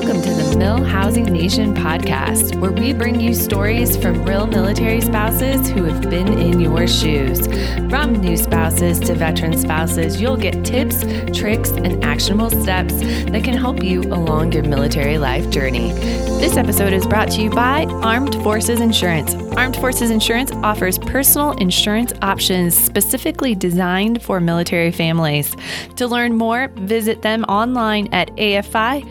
[0.00, 5.68] Welcome to the MilHousing Nation podcast, where we bring you stories from real military spouses
[5.68, 7.46] who have been in your shoes.
[7.90, 11.04] From new spouses to veteran spouses, you'll get tips,
[11.38, 15.92] tricks, and actionable steps that can help you along your military life journey.
[16.40, 19.34] This episode is brought to you by Armed Forces Insurance.
[19.56, 25.54] Armed Forces Insurance offers personal insurance options specifically designed for military families.
[25.96, 29.06] To learn more, visit them online at AFI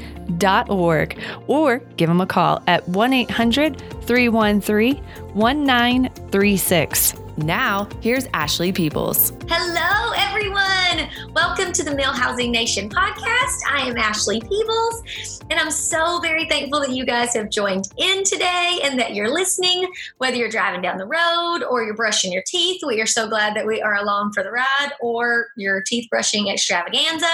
[0.69, 4.95] org or give them a call at 1 800 313
[5.33, 7.13] 1936.
[7.45, 9.31] Now, here's Ashley Peebles.
[9.47, 11.09] Hello, everyone.
[11.33, 13.59] Welcome to the MilHousing Nation podcast.
[13.71, 18.25] I am Ashley Peebles, and I'm so very thankful that you guys have joined in
[18.25, 22.43] today and that you're listening, whether you're driving down the road or you're brushing your
[22.45, 22.81] teeth.
[22.85, 26.49] We are so glad that we are along for the ride or your teeth brushing
[26.49, 27.29] extravaganza.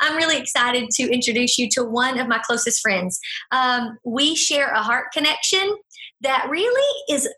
[0.00, 3.18] I'm really excited to introduce you to one of my closest friends.
[3.50, 5.76] Um, we share a heart connection
[6.20, 7.28] that really is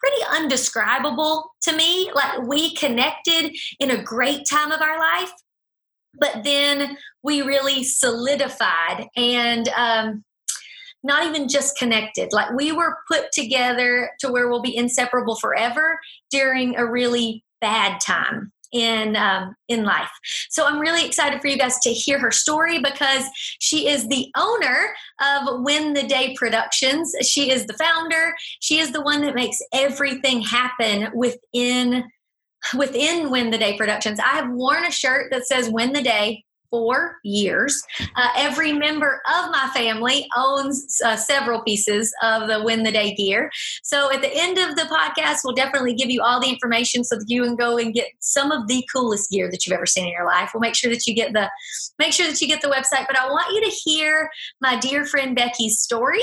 [0.00, 2.10] pretty undescribable to me.
[2.14, 5.30] Like we connected in a great time of our life,
[6.18, 10.24] but then we really solidified and um,
[11.02, 12.32] not even just connected.
[12.32, 15.98] Like we were put together to where we'll be inseparable forever
[16.30, 20.10] during a really bad time in um, in life.
[20.50, 23.24] So I'm really excited for you guys to hear her story because
[23.58, 27.14] she is the owner of Win the Day Productions.
[27.22, 28.34] She is the founder.
[28.60, 32.04] She is the one that makes everything happen within
[32.76, 34.20] within Win the Day Productions.
[34.20, 37.82] I have worn a shirt that says Win the Day four years.
[38.16, 43.14] Uh, every member of my family owns uh, several pieces of the Win the Day
[43.14, 43.50] gear.
[43.82, 47.16] So at the end of the podcast, we'll definitely give you all the information so
[47.16, 50.06] that you can go and get some of the coolest gear that you've ever seen
[50.06, 50.50] in your life.
[50.54, 51.50] We'll make sure that you get the
[51.98, 53.06] make sure that you get the website.
[53.06, 56.22] But I want you to hear my dear friend Becky's story,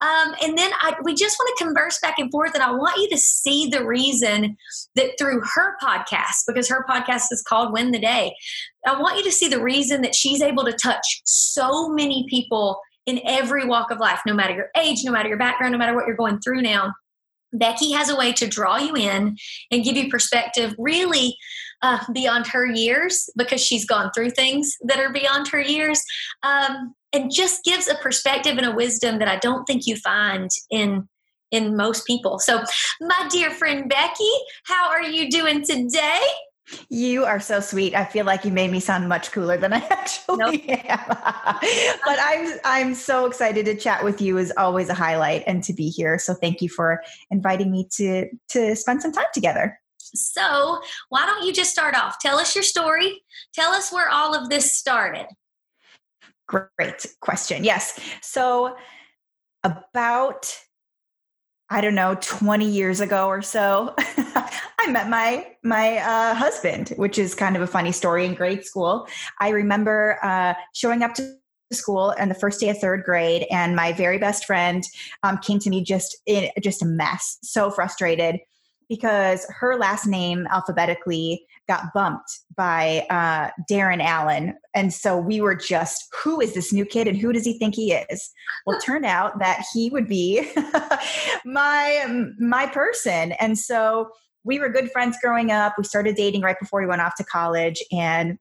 [0.00, 2.54] um, and then I, we just want to converse back and forth.
[2.54, 4.56] And I want you to see the reason
[4.96, 8.34] that through her podcast, because her podcast is called Win the Day,
[8.86, 12.80] I want you to see the reason that she's able to touch so many people
[13.06, 15.94] in every walk of life, no matter your age, no matter your background, no matter
[15.94, 16.92] what you're going through now.
[17.52, 19.36] Becky has a way to draw you in
[19.70, 21.36] and give you perspective really
[21.82, 26.02] uh, beyond her years because she's gone through things that are beyond her years
[26.42, 30.50] um, and just gives a perspective and a wisdom that I don't think you find
[30.70, 31.08] in
[31.50, 32.38] in most people.
[32.38, 32.64] So,
[33.02, 34.32] my dear friend Becky,
[34.64, 36.20] how are you doing today?
[36.88, 37.94] You are so sweet.
[37.94, 40.60] I feel like you made me sound much cooler than I actually nope.
[40.68, 41.06] am.
[41.08, 44.38] but I'm I'm so excited to chat with you.
[44.38, 46.18] Is always a highlight, and to be here.
[46.18, 49.78] So thank you for inviting me to to spend some time together.
[49.98, 52.18] So why don't you just start off?
[52.18, 53.22] Tell us your story.
[53.54, 55.26] Tell us where all of this started.
[56.46, 57.64] Great question.
[57.64, 57.98] Yes.
[58.20, 58.76] So
[59.64, 60.54] about
[61.72, 67.16] I don't know, 20 years ago or so, I met my my uh, husband, which
[67.16, 69.08] is kind of a funny story in grade school.
[69.40, 71.34] I remember uh, showing up to
[71.72, 74.84] school and the first day of third grade, and my very best friend
[75.22, 78.40] um, came to me just in just a mess, so frustrated
[78.90, 84.54] because her last name alphabetically got bumped by uh, Darren Allen.
[84.74, 87.74] And so we were just, who is this new kid and who does he think
[87.74, 88.30] he is?
[88.66, 90.50] Well, it turned out that he would be
[91.44, 93.32] my my person.
[93.32, 94.10] And so
[94.44, 95.74] we were good friends growing up.
[95.78, 97.82] We started dating right before we went off to college.
[97.92, 98.38] And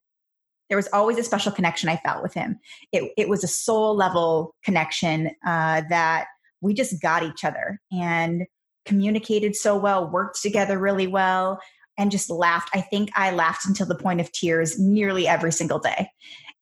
[0.69, 2.57] there was always a special connection I felt with him.
[2.91, 6.27] It, it was a soul level connection uh, that
[6.61, 8.43] we just got each other and
[8.85, 11.59] communicated so well, worked together really well,
[12.01, 12.69] and just laughed.
[12.73, 16.09] I think I laughed until the point of tears nearly every single day.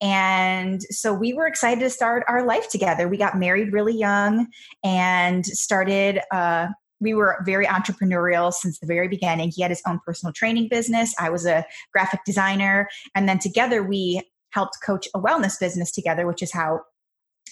[0.02, 3.08] And so we were excited to start our life together.
[3.08, 4.48] We got married really young
[4.84, 6.68] and started uh,
[7.02, 9.54] we were very entrepreneurial since the very beginning.
[9.56, 11.16] He had his own personal training business.
[11.18, 12.90] I was a graphic designer.
[13.16, 16.82] And then together we helped coach a wellness business together, which is how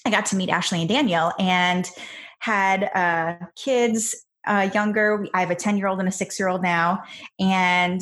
[0.05, 1.89] I got to meet Ashley and Daniel and
[2.39, 5.27] had uh, kids uh, younger.
[5.33, 7.03] I have a 10 year old and a six year old now.
[7.39, 8.01] And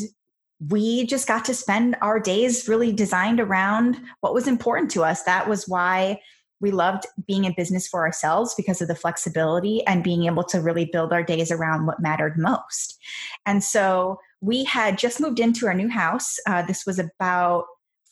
[0.70, 5.24] we just got to spend our days really designed around what was important to us.
[5.24, 6.22] That was why
[6.62, 10.62] we loved being in business for ourselves because of the flexibility and being able to
[10.62, 12.98] really build our days around what mattered most.
[13.46, 16.38] And so we had just moved into our new house.
[16.48, 17.66] Uh, this was about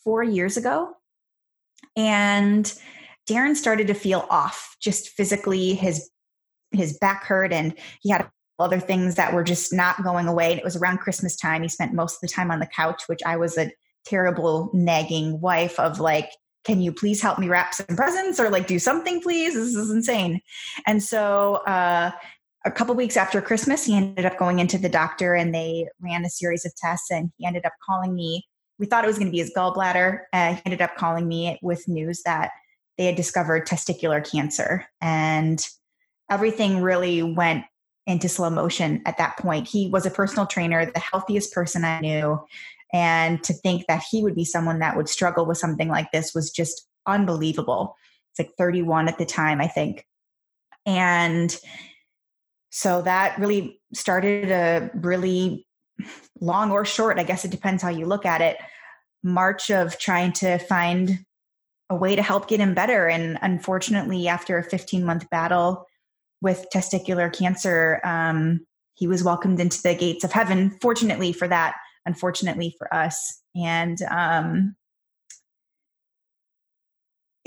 [0.03, 0.93] four years ago.
[1.95, 2.71] And
[3.29, 5.73] Darren started to feel off, just physically.
[5.73, 6.09] His
[6.73, 8.29] his back hurt, and he had
[8.59, 10.51] other things that were just not going away.
[10.51, 11.63] And it was around Christmas time.
[11.63, 13.71] He spent most of the time on the couch, which I was a
[14.05, 16.29] terrible nagging wife of like
[16.65, 19.53] can you please help me wrap some presents or like do something, please?
[19.53, 20.41] This is insane.
[20.85, 22.11] And so, uh,
[22.65, 26.23] a couple weeks after Christmas, he ended up going into the doctor and they ran
[26.23, 28.47] a series of tests and he ended up calling me.
[28.79, 30.21] We thought it was going to be his gallbladder.
[30.31, 32.51] Uh, he ended up calling me with news that
[32.97, 35.65] they had discovered testicular cancer and
[36.33, 37.63] everything really went
[38.05, 39.67] into slow motion at that point.
[39.67, 42.43] He was a personal trainer, the healthiest person I knew.
[42.91, 46.33] And to think that he would be someone that would struggle with something like this
[46.33, 47.95] was just unbelievable.
[48.31, 50.05] It's like 31 at the time, I think.
[50.85, 51.55] And
[52.71, 55.67] so that really started a really
[56.41, 58.57] long or short, I guess it depends how you look at it,
[59.23, 61.25] march of trying to find
[61.89, 63.07] a way to help get him better.
[63.07, 65.87] And unfortunately, after a 15 month battle
[66.43, 68.59] with testicular cancer, um,
[68.93, 70.77] he was welcomed into the gates of heaven.
[70.81, 71.75] Fortunately for that,
[72.05, 73.41] unfortunately for us.
[73.55, 74.75] And um,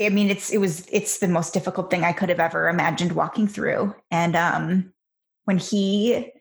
[0.01, 3.13] I mean, it's it was it's the most difficult thing I could have ever imagined
[3.13, 3.95] walking through.
[4.11, 4.93] And um,
[5.45, 6.31] when he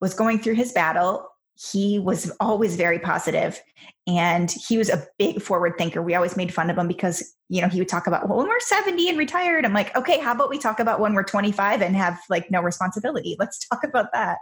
[0.00, 3.60] was going through his battle, he was always very positive
[4.06, 6.00] and he was a big forward thinker.
[6.00, 8.46] We always made fun of him because, you know, he would talk about, well, when
[8.46, 11.82] we're 70 and retired, I'm like, okay, how about we talk about when we're 25
[11.82, 13.34] and have like no responsibility?
[13.38, 14.38] Let's talk about that.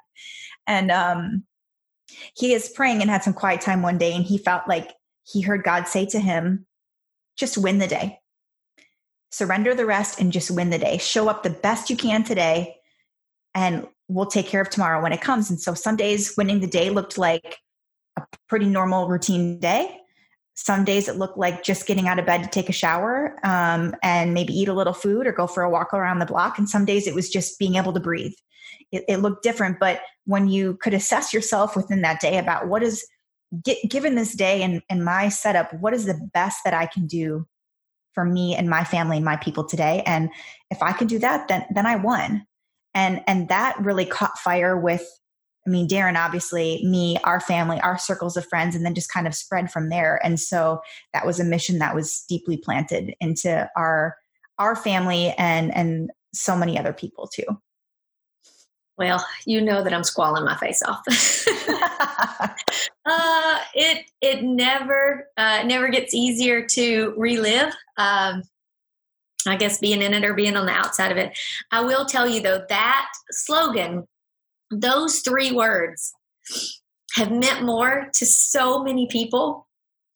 [0.67, 1.45] And um,
[2.37, 4.93] he is praying and had some quiet time one day and he felt like
[5.25, 6.67] he heard God say to him,
[7.37, 8.19] just win the day.
[9.31, 10.99] Surrender the rest and just win the day.
[10.99, 12.77] Show up the best you can today
[13.55, 15.49] and we'll take care of tomorrow when it comes.
[15.49, 17.59] And so some days winning the day looked like
[18.17, 19.99] a pretty normal routine day.
[20.55, 23.95] Some days it looked like just getting out of bed to take a shower um,
[24.03, 26.59] and maybe eat a little food or go for a walk around the block.
[26.59, 28.35] And some days it was just being able to breathe.
[28.93, 32.85] It, it looked different, but when you could assess yourself within that day about what
[32.85, 33.05] is,
[33.65, 37.09] get, given this day and, and my setup, what is the best that I can
[37.09, 37.49] do
[38.13, 40.05] for me and my family and my people today?
[40.07, 40.31] And
[40.71, 42.47] if I can do that, then then I won
[42.95, 45.07] and and that really caught fire with
[45.67, 49.27] i mean darren obviously me our family our circles of friends and then just kind
[49.27, 50.21] of spread from there.
[50.25, 50.81] And so
[51.13, 54.17] that was a mission that was deeply planted into our
[54.59, 57.45] our family and and so many other people too.
[58.97, 61.03] Well you know that i'm squalling my face off.
[63.07, 68.43] Uh, it it never uh, never gets easier to relive um,
[69.47, 71.37] I guess being in it or being on the outside of it.
[71.71, 74.07] I will tell you though, that slogan,
[74.71, 76.13] those three words
[77.15, 79.67] have meant more to so many people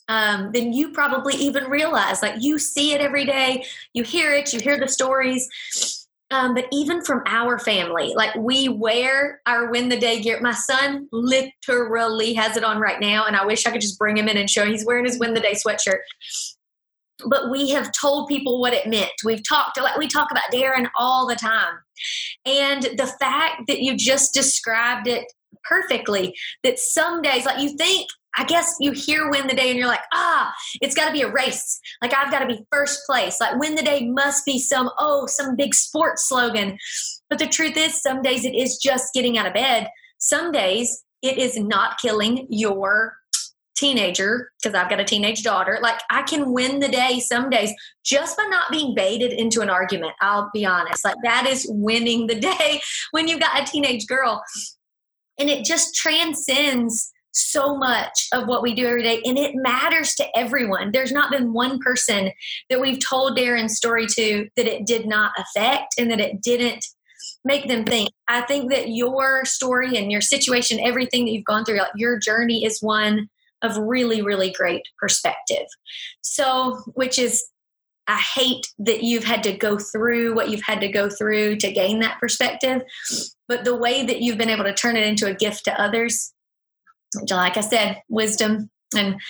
[0.08, 2.22] um, than you probably even realize.
[2.22, 5.48] Like you see it every day, you hear it, you hear the stories.
[6.30, 10.38] Um, but even from our family, like we wear our win the day gear.
[10.42, 14.18] My son literally has it on right now, and I wish I could just bring
[14.18, 14.66] him in and show.
[14.66, 16.00] He's wearing his win the day sweatshirt
[17.26, 19.10] but we have told people what it meant.
[19.24, 21.74] We've talked we talk about Darren all the time.
[22.46, 25.24] And the fact that you just described it
[25.64, 29.78] perfectly that some days like you think I guess you hear win the day and
[29.78, 31.80] you're like, ah, it's got to be a race.
[32.00, 33.40] Like, I've got to be first place.
[33.40, 36.78] Like, win the day must be some, oh, some big sports slogan.
[37.28, 39.88] But the truth is, some days it is just getting out of bed.
[40.18, 43.17] Some days it is not killing your
[43.78, 45.78] teenager because I've got a teenage daughter.
[45.80, 47.72] Like I can win the day some days
[48.04, 50.12] just by not being baited into an argument.
[50.20, 51.04] I'll be honest.
[51.04, 52.80] Like that is winning the day
[53.12, 54.42] when you've got a teenage girl.
[55.38, 60.14] And it just transcends so much of what we do every day and it matters
[60.16, 60.90] to everyone.
[60.92, 62.32] There's not been one person
[62.68, 66.84] that we've told Darren's story to that it did not affect and that it didn't
[67.44, 68.10] make them think.
[68.26, 72.18] I think that your story and your situation, everything that you've gone through, like your
[72.18, 73.28] journey is one
[73.62, 75.66] of really, really great perspective.
[76.20, 77.44] So, which is,
[78.06, 81.72] I hate that you've had to go through what you've had to go through to
[81.72, 82.82] gain that perspective.
[83.48, 86.32] But the way that you've been able to turn it into a gift to others,
[87.30, 89.20] like I said, wisdom and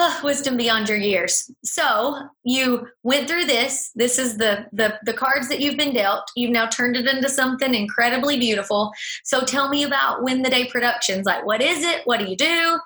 [0.00, 1.50] uh, wisdom beyond your years.
[1.64, 3.90] So you went through this.
[3.94, 6.24] This is the, the the cards that you've been dealt.
[6.36, 8.92] You've now turned it into something incredibly beautiful.
[9.24, 11.26] So tell me about Win the Day Productions.
[11.26, 12.02] Like, what is it?
[12.04, 12.78] What do you do?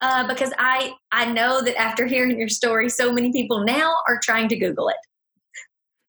[0.00, 4.18] Uh, because I I know that after hearing your story, so many people now are
[4.22, 4.96] trying to Google it.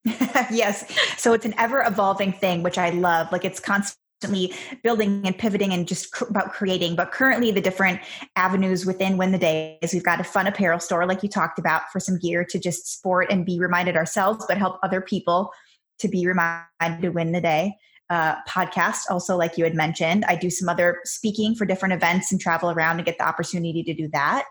[0.50, 0.84] yes,
[1.16, 3.30] so it's an ever evolving thing, which I love.
[3.32, 6.94] Like it's constantly building and pivoting and just cr- about creating.
[6.96, 8.00] But currently, the different
[8.36, 11.58] avenues within Win the Day is we've got a fun apparel store, like you talked
[11.58, 15.50] about, for some gear to just sport and be reminded ourselves, but help other people
[15.98, 17.74] to be reminded to win the day
[18.10, 20.24] uh, podcast, also, like you had mentioned.
[20.26, 23.82] I do some other speaking for different events and travel around to get the opportunity
[23.82, 24.44] to do that.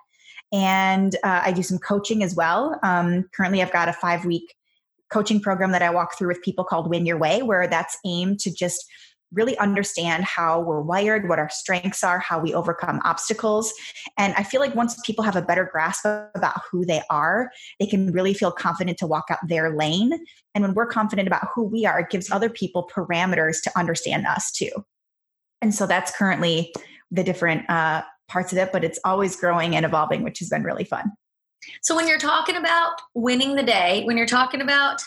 [0.51, 2.79] And uh, I do some coaching as well.
[2.83, 4.55] Um, currently, I've got a five week
[5.11, 8.39] coaching program that I walk through with people called Win Your Way, where that's aimed
[8.41, 8.85] to just
[9.35, 13.73] really understand how we're wired, what our strengths are, how we overcome obstacles.
[14.17, 17.85] And I feel like once people have a better grasp about who they are, they
[17.85, 20.13] can really feel confident to walk out their lane.
[20.53, 24.25] And when we're confident about who we are, it gives other people parameters to understand
[24.25, 24.71] us too.
[25.61, 26.73] And so that's currently
[27.11, 30.63] the different uh, parts of it, but it's always growing and evolving, which has been
[30.63, 31.11] really fun.
[31.81, 35.03] So when you're talking about winning the day, when you're talking about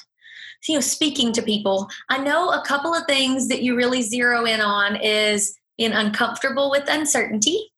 [0.69, 1.89] you know speaking to people.
[2.09, 6.71] I know a couple of things that you really zero in on is being uncomfortable
[6.71, 7.71] with uncertainty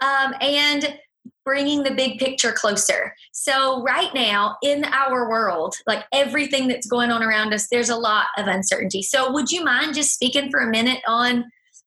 [0.00, 0.96] um, and
[1.44, 3.14] bringing the big picture closer.
[3.32, 7.96] So right now in our world like everything that's going on around us there's a
[7.96, 9.02] lot of uncertainty.
[9.02, 11.44] So would you mind just speaking for a minute on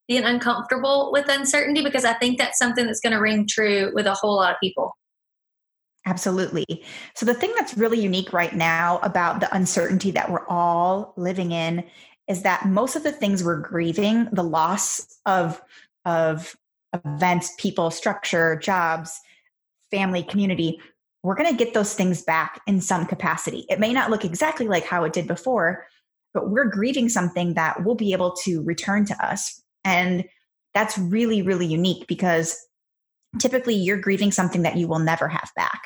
[0.08, 1.84] being uncomfortable with uncertainty?
[1.84, 4.60] Because i think that's something that's going to ring true with a whole lot of
[4.60, 4.96] people
[6.06, 6.84] Absolutely.
[7.16, 11.52] So, the thing that's really unique right now about the uncertainty that we're all living
[11.52, 11.84] in
[12.28, 15.62] is that most of the things we're grieving, the loss of,
[16.06, 16.56] of
[16.94, 19.20] events, people, structure, jobs,
[19.92, 20.80] family, community,
[21.22, 23.66] we're going to get those things back in some capacity.
[23.70, 25.86] It may not look exactly like how it did before,
[26.34, 29.62] but we're grieving something that will be able to return to us.
[29.86, 30.26] And
[30.74, 32.58] that's really, really unique because
[33.40, 35.82] typically you're grieving something that you will never have back.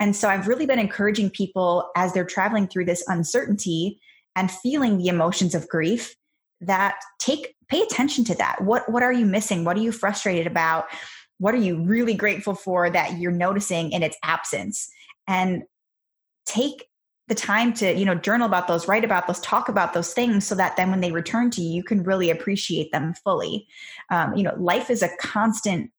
[0.00, 4.00] And so I've really been encouraging people as they're traveling through this uncertainty
[4.36, 6.14] and feeling the emotions of grief
[6.60, 8.62] that take pay attention to that.
[8.62, 9.64] What what are you missing?
[9.64, 10.86] What are you frustrated about?
[11.38, 14.88] What are you really grateful for that you're noticing in its absence?
[15.26, 15.64] And
[16.46, 16.86] take
[17.28, 20.46] the time to you know journal about those write about those talk about those things
[20.46, 23.66] so that then when they return to you you can really appreciate them fully
[24.10, 25.90] um, you know life is a constant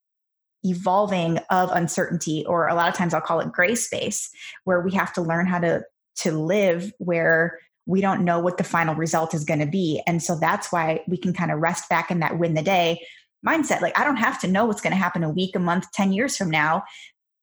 [0.63, 4.29] evolving of uncertainty or a lot of times i'll call it gray space
[4.63, 5.83] where we have to learn how to
[6.15, 10.01] to live where we don't know what the final result is going to be.
[10.07, 13.05] And so that's why we can kind of rest back in that win the day
[13.45, 13.81] mindset.
[13.81, 16.13] Like i don't have to know what's going to happen a week a month 10
[16.13, 16.83] years from now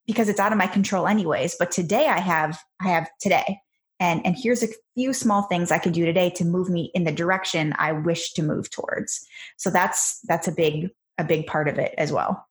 [0.06, 1.56] because it's out of my control anyways.
[1.58, 3.58] But today i have i have today.
[3.98, 7.04] And and here's a few small things i can do today to move me in
[7.04, 9.20] the direction i wish to move towards.
[9.58, 12.46] So that's that's a big a big part of it as well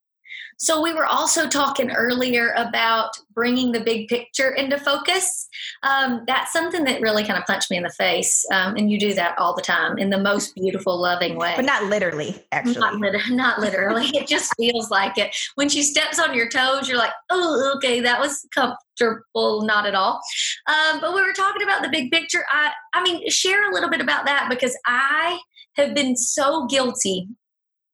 [0.57, 5.47] so, we were also talking earlier about bringing the big picture into focus.
[5.83, 8.45] Um, that's something that really kind of punched me in the face.
[8.51, 11.53] Um, and you do that all the time in the most beautiful, loving way.
[11.55, 12.79] But not literally, actually.
[12.79, 14.07] Not, lit- not literally.
[14.13, 15.33] it just feels like it.
[15.55, 19.61] When she steps on your toes, you're like, oh, okay, that was comfortable.
[19.63, 20.19] Not at all.
[20.67, 22.43] Um, but we were talking about the big picture.
[22.51, 25.39] I, I mean, share a little bit about that because I
[25.77, 27.27] have been so guilty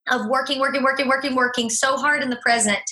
[0.09, 2.83] of working, working, working, working, working so hard in the present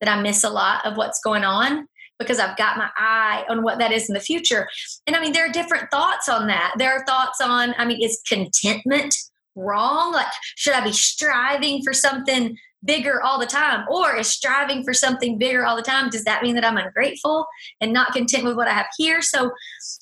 [0.00, 3.62] that I miss a lot of what's going on because I've got my eye on
[3.62, 4.68] what that is in the future.
[5.06, 6.74] And I mean, there are different thoughts on that.
[6.76, 9.14] There are thoughts on, I mean, is contentment
[9.54, 10.12] wrong?
[10.12, 13.86] Like, should I be striving for something bigger all the time?
[13.88, 17.46] Or is striving for something bigger all the time, does that mean that I'm ungrateful
[17.80, 19.22] and not content with what I have here?
[19.22, 19.52] So,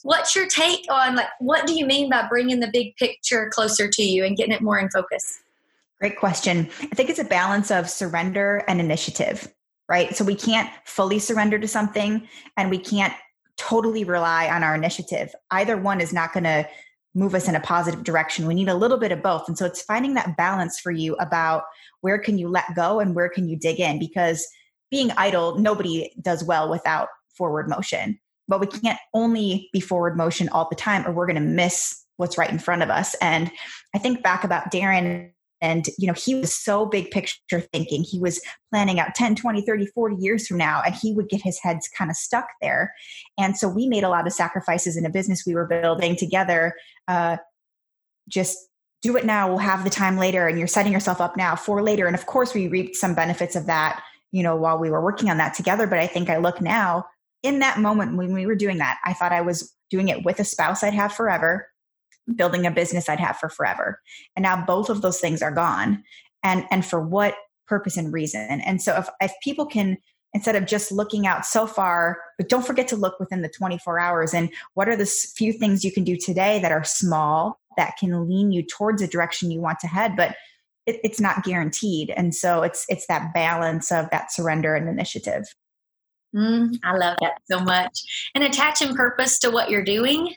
[0.03, 3.89] what's your take on, like, what do you mean by bringing the big picture closer
[3.89, 5.41] to you and getting it more in focus?
[6.01, 6.69] Great question.
[6.83, 9.53] I think it's a balance of surrender and initiative,
[9.89, 10.15] right?
[10.15, 13.15] So we can't fully surrender to something and we can't
[13.57, 15.35] totally rely on our initiative.
[15.51, 16.69] Either one is not going to
[17.15, 18.47] move us in a positive direction.
[18.47, 19.49] We need a little bit of both.
[19.49, 21.63] And so it's finding that balance for you about
[22.03, 24.47] where can you let go and where can you dig in because
[24.91, 28.21] being idle, nobody does well without forward motion.
[28.49, 32.05] But we can't only be forward motion all the time or we're going to miss
[32.19, 33.15] what's right in front of us.
[33.23, 33.51] And
[33.95, 38.03] I think back about Darren and you know he was so big picture thinking.
[38.03, 41.43] He was planning out 10 20 30 40 years from now and he would get
[41.43, 42.93] his head kind of stuck there.
[43.39, 46.75] And so we made a lot of sacrifices in a business we were building together
[47.09, 47.37] uh,
[48.29, 48.59] just
[49.03, 51.83] do it now we'll have the time later and you're setting yourself up now for
[51.83, 52.07] later.
[52.07, 55.31] And of course we reaped some benefits of that you know while we were working
[55.31, 55.87] on that together.
[55.87, 57.07] But i think i look now
[57.43, 60.41] in that moment when we were doing that i thought i was doing it with
[60.41, 61.69] a spouse i'd have forever
[62.35, 64.01] building a business I'd have for forever.
[64.35, 66.03] And now both of those things are gone.
[66.43, 67.35] And and for what
[67.67, 68.61] purpose and reason?
[68.61, 69.99] And so if if people can
[70.35, 73.99] instead of just looking out so far, but don't forget to look within the 24
[73.99, 77.97] hours and what are the few things you can do today that are small that
[77.99, 80.35] can lean you towards a direction you want to head, but
[80.87, 82.13] it, it's not guaranteed.
[82.17, 85.45] And so it's it's that balance of that surrender and initiative.
[86.35, 88.31] Mm, I love that so much.
[88.35, 90.35] And attaching purpose to what you're doing.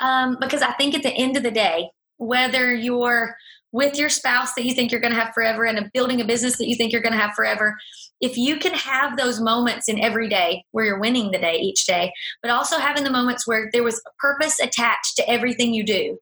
[0.00, 3.36] Um, because I think at the end of the day, whether you're
[3.72, 6.56] with your spouse that you think you're going to have forever and building a business
[6.56, 7.76] that you think you're going to have forever,
[8.20, 11.84] if you can have those moments in every day where you're winning the day each
[11.84, 15.84] day, but also having the moments where there was a purpose attached to everything you
[15.84, 16.18] do.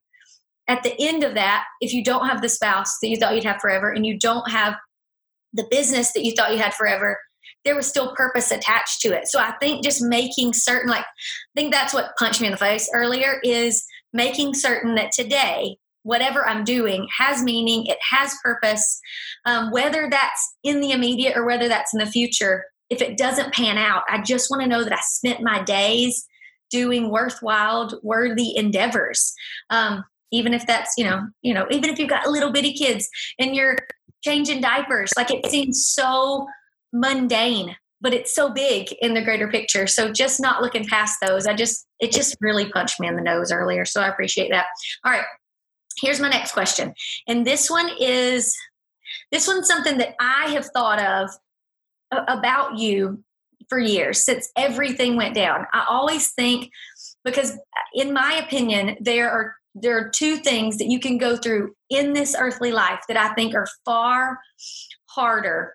[0.67, 3.45] At the end of that, if you don't have the spouse that you thought you'd
[3.45, 4.75] have forever and you don't have
[5.53, 7.19] the business that you thought you had forever,
[7.64, 9.26] there was still purpose attached to it.
[9.28, 12.59] So I think just making certain, like, I think that's what punched me in the
[12.59, 19.00] face earlier is making certain that today whatever I'm doing has meaning, it has purpose,
[19.47, 22.64] um, whether that's in the immediate or whether that's in the future.
[22.90, 26.26] If it doesn't pan out, I just want to know that I spent my days
[26.71, 29.33] doing worthwhile, worthy endeavors.
[29.71, 33.09] Um, even if that's you know, you know, even if you've got little bitty kids
[33.38, 33.76] and you're
[34.23, 36.47] changing diapers, like it seems so
[36.95, 39.87] mundane, but it's so big in the greater picture.
[39.87, 43.23] So just not looking past those, I just it just really punched me in the
[43.23, 43.85] nose earlier.
[43.85, 44.67] So I appreciate that.
[45.05, 45.25] All right,
[46.01, 46.95] here's my next question.
[47.29, 48.57] And this one is
[49.31, 51.31] this one's something that I have thought of
[52.29, 53.23] about you
[53.69, 55.67] for years since everything went down.
[55.73, 56.71] I always think
[57.25, 57.59] because
[57.95, 62.13] in my opinion there are there are two things that you can go through in
[62.13, 64.39] this earthly life that I think are far
[65.07, 65.75] harder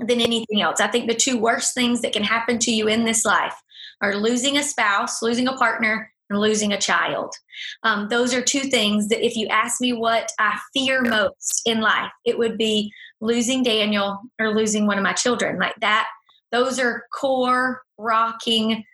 [0.00, 0.80] than anything else.
[0.80, 3.54] I think the two worst things that can happen to you in this life
[4.00, 7.34] are losing a spouse, losing a partner, and losing a child.
[7.82, 11.80] Um, those are two things that, if you ask me what I fear most in
[11.80, 15.58] life, it would be losing Daniel or losing one of my children.
[15.58, 16.06] Like that,
[16.52, 18.84] those are core, rocking,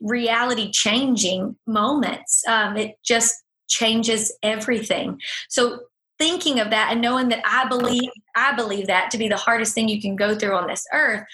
[0.00, 2.42] reality changing moments.
[2.46, 3.34] Um, it just
[3.68, 5.20] changes everything.
[5.48, 5.80] So,
[6.18, 9.74] thinking of that and knowing that I believe I believe that to be the hardest
[9.74, 11.24] thing you can go through on this earth,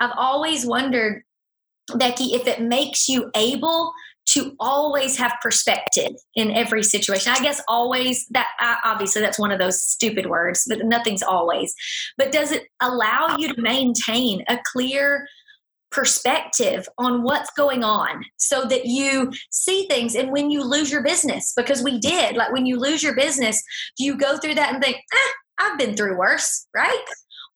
[0.00, 1.22] I've always wondered
[1.96, 3.92] Becky, if it makes you able
[4.26, 7.32] to always have perspective in every situation.
[7.36, 8.48] I guess always that
[8.82, 11.74] obviously that's one of those stupid words, but nothing's always.
[12.16, 15.28] But does it allow you to maintain a clear
[15.94, 21.02] perspective on what's going on so that you see things and when you lose your
[21.02, 23.62] business because we did like when you lose your business
[23.96, 27.04] do you go through that and think eh, i've been through worse right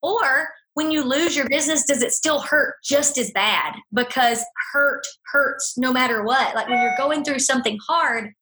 [0.03, 3.75] or when you lose your business, does it still hurt just as bad?
[3.93, 6.55] Because hurt hurts no matter what.
[6.55, 8.33] Like when you're going through something hard,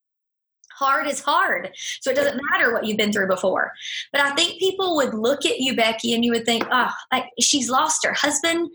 [0.78, 1.70] hard is hard.
[2.02, 3.72] So it doesn't matter what you've been through before.
[4.12, 7.24] But I think people would look at you, Becky, and you would think, oh, like
[7.40, 8.68] she's lost her husband,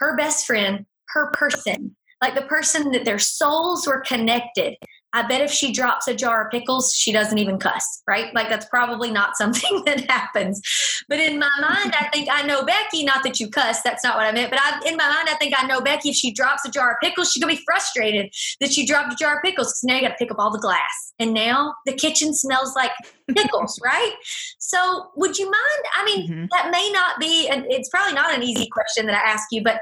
[0.00, 4.76] her best friend, her person, like the person that their souls were connected.
[5.12, 8.32] I bet if she drops a jar of pickles, she doesn't even cuss, right?
[8.34, 10.60] Like that's probably not something that happens.
[11.08, 14.16] But in my mind, I think I know Becky, not that you cuss, that's not
[14.16, 14.50] what I meant.
[14.50, 16.92] But I, in my mind, I think I know Becky, if she drops a jar
[16.92, 19.96] of pickles, she's gonna be frustrated that she dropped a jar of pickles because now
[19.96, 21.12] you gotta pick up all the glass.
[21.18, 22.92] And now the kitchen smells like
[23.34, 24.14] pickles, right?
[24.58, 25.84] So would you mind?
[25.96, 26.44] I mean, mm-hmm.
[26.52, 29.62] that may not be, and it's probably not an easy question that I ask you,
[29.62, 29.80] but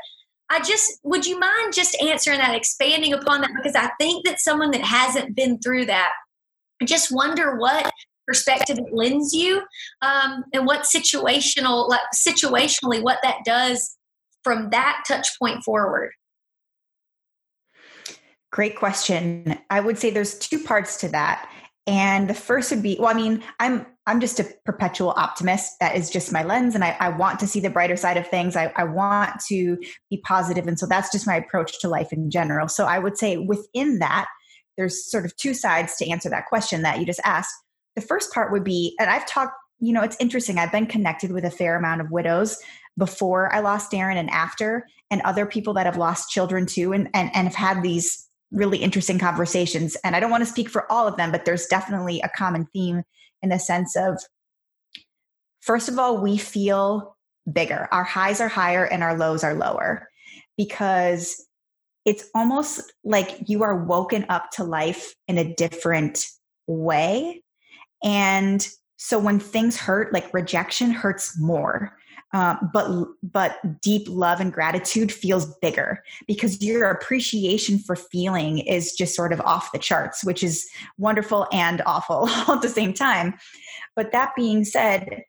[0.51, 3.51] I just would you mind just answering that, expanding upon that?
[3.57, 6.11] Because I think that someone that hasn't been through that,
[6.81, 7.91] I just wonder what
[8.27, 9.63] perspective it lends you,
[10.03, 13.97] um, and what situational, like situationally, what that does
[14.45, 16.13] from that touch point forward.
[18.51, 19.59] Great question.
[19.69, 21.51] I would say there's two parts to that.
[21.89, 25.73] And the first would be, well, I mean, I'm I'm just a perpetual optimist.
[25.81, 26.75] That is just my lens.
[26.75, 28.57] And I, I want to see the brighter side of things.
[28.57, 29.79] I, I want to
[30.11, 30.23] be.
[30.29, 32.69] And so that's just my approach to life in general.
[32.69, 34.27] So I would say within that,
[34.77, 37.55] there's sort of two sides to answer that question that you just asked.
[37.97, 40.59] The first part would be, and I've talked, you know, it's interesting.
[40.59, 42.59] I've been connected with a fair amount of widows
[42.97, 47.09] before I lost Darren and after, and other people that have lost children too, and,
[47.15, 49.97] and, and have had these really interesting conversations.
[50.05, 52.67] And I don't want to speak for all of them, but there's definitely a common
[52.73, 53.03] theme
[53.43, 54.19] in the sense of
[55.61, 57.17] first of all, we feel
[57.53, 57.89] bigger.
[57.93, 60.09] Our highs are higher and our lows are lower
[60.57, 61.47] because
[62.05, 66.27] it's almost like you are woken up to life in a different
[66.67, 67.43] way.
[68.03, 71.98] And so when things hurt, like rejection hurts more.
[72.35, 78.93] Uh, but but deep love and gratitude feels bigger because your appreciation for feeling is
[78.93, 83.35] just sort of off the charts, which is wonderful and awful at the same time.
[83.97, 85.23] But that being said,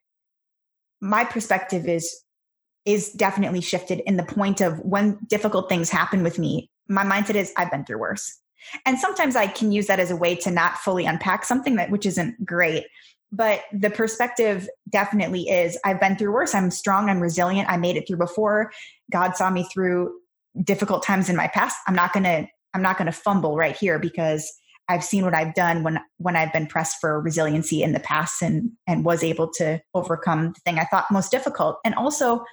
[0.99, 2.21] my perspective is
[2.85, 6.69] is definitely shifted in the point of when difficult things happen with me.
[6.89, 8.39] My mindset is I've been through worse.
[8.85, 11.91] And sometimes I can use that as a way to not fully unpack something that
[11.91, 12.85] which isn't great
[13.31, 16.55] but the perspective definitely is I've been through worse.
[16.55, 17.09] I'm strong.
[17.09, 17.69] I'm resilient.
[17.69, 18.71] I made it through before.
[19.11, 20.13] God saw me through
[20.63, 21.77] difficult times in my past.
[21.87, 24.51] I'm not going to I'm not going to fumble right here because
[24.87, 28.41] I've seen what I've done when when I've been pressed for resiliency in the past
[28.41, 31.77] and and was able to overcome the thing I thought most difficult.
[31.85, 32.43] And also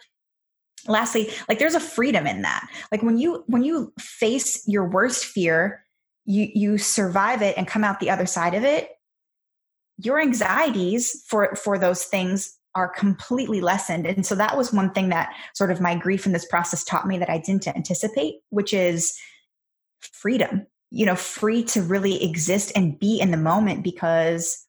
[0.89, 5.25] lastly like there's a freedom in that like when you when you face your worst
[5.25, 5.85] fear
[6.27, 8.91] you you survive it and come out the other side of it
[9.99, 14.07] your anxieties for for those things are completely lessened.
[14.07, 17.07] And so that was one thing that sort of my grief in this process taught
[17.07, 19.17] me that i didn't anticipate which is
[20.01, 24.67] freedom you know free to really exist and be in the moment because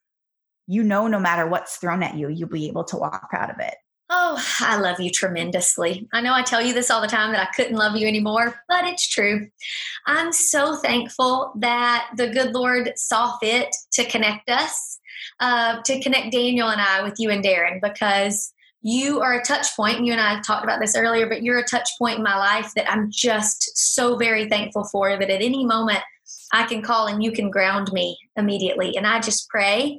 [0.68, 3.60] you know no matter what's thrown at you you'll be able to walk out of
[3.60, 3.76] it
[4.10, 6.08] Oh, I love you tremendously.
[6.14, 8.64] I know I tell you this all the time that I couldn't love you anymore,
[8.70, 9.50] but it's true.
[10.06, 15.00] I'm so thankful that the good Lord saw fit to connect us,
[15.42, 19.76] uh, to connect Daniel and I with you and Darren, because you are a touch
[19.76, 20.06] point.
[20.06, 22.72] You and I talked about this earlier, but you're a touch point in my life
[22.76, 26.00] that I'm just so very thankful for that at any moment
[26.54, 28.96] I can call and you can ground me immediately.
[28.96, 29.98] And I just pray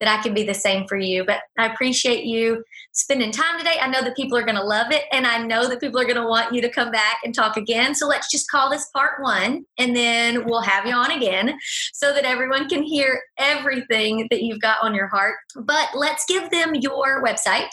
[0.00, 1.24] that I can be the same for you.
[1.24, 2.64] But I appreciate you
[3.00, 3.78] spending time today.
[3.80, 6.04] I know that people are going to love it, and I know that people are
[6.04, 7.94] going to want you to come back and talk again.
[7.94, 11.58] So let's just call this part one, and then we'll have you on again
[11.94, 15.36] so that everyone can hear everything that you've got on your heart.
[15.56, 17.70] But let's give them your website.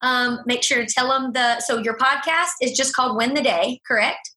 [0.00, 3.42] Um, make sure to tell them the so your podcast is just called Win the
[3.42, 4.30] Day, correct?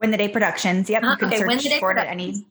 [0.00, 0.90] Win the Day Productions.
[0.90, 2.44] Yep, you uh, can okay, search for it at any.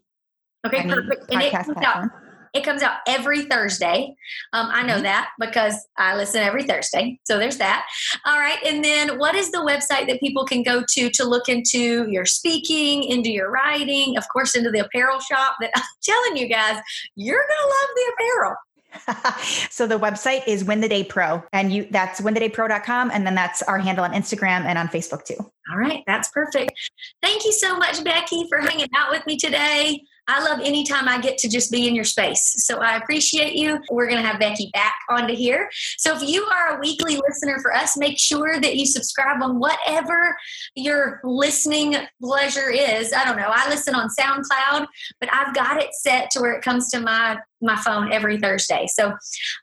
[0.66, 1.26] Okay, any perfect.
[1.30, 2.10] And it comes out
[2.54, 4.16] it comes out every Thursday.
[4.54, 5.04] Um, I know mm-hmm.
[5.04, 7.20] that because I listen every Thursday.
[7.26, 7.86] So there's that.
[8.26, 8.60] All right.
[8.66, 12.26] And then what is the website that people can go to to look into your
[12.26, 16.80] speaking, into your writing, of course, into the apparel shop that I'm telling you guys,
[17.16, 18.56] you're going to love the apparel.
[19.70, 23.10] so the website is win the day pro and you that's win the day winthedaypro.com
[23.12, 26.74] and then that's our handle on instagram and on facebook too all right that's perfect
[27.22, 31.20] thank you so much becky for hanging out with me today I love anytime I
[31.20, 32.54] get to just be in your space.
[32.66, 33.80] So I appreciate you.
[33.90, 35.70] We're going to have Becky back onto here.
[35.98, 39.60] So if you are a weekly listener for us, make sure that you subscribe on
[39.60, 40.36] whatever
[40.76, 43.14] your listening pleasure is.
[43.14, 43.52] I don't know.
[43.52, 44.88] I listen on SoundCloud,
[45.20, 48.88] but I've got it set to where it comes to my my phone every Thursday.
[48.88, 49.14] So